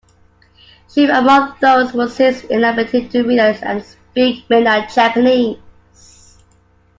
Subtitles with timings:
[0.89, 6.39] Chief among those was his inability to read and speak mainland Japanese.